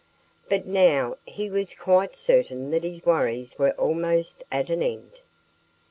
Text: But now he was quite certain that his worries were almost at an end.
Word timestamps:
But 0.49 0.65
now 0.65 1.17
he 1.27 1.47
was 1.51 1.75
quite 1.75 2.15
certain 2.15 2.71
that 2.71 2.83
his 2.83 3.05
worries 3.05 3.59
were 3.59 3.73
almost 3.73 4.43
at 4.51 4.71
an 4.71 4.81
end. 4.81 5.21